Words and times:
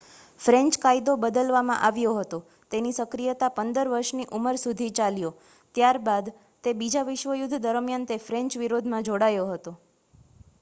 French 0.39 0.77
કાયદો 0.77 1.13
બદલવામાં 1.15 1.81
આવ્યો 1.81 2.13
હતો 2.13 2.39
તેની 2.71 2.91
સક્રિયતા 2.91 3.49
15 3.59 3.83
વર્ષની 3.87 4.25
ઉંમર 4.31 4.55
સુધી 4.55 4.89
ચાલ્યો 4.93 5.31
ત્યારબાદ 5.75 6.33
તે 6.63 6.73
બીજા 6.73 7.03
વિશ્વયુદ્ધ 7.03 7.61
દરમિયાન 7.61 8.05
તે 8.05 8.21
ફ્રેન્ચ 8.25 8.57
વિરોધમાં 8.57 9.03
જોડાયો 9.03 9.47
હતો 9.47 9.77